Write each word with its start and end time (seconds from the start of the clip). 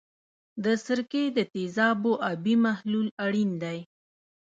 د 0.63 0.65
سرکې 0.85 1.23
د 1.37 1.39
تیزابو 1.53 2.11
آبي 2.31 2.55
محلول 2.65 3.07
اړین 3.25 3.51
دی. 3.63 3.79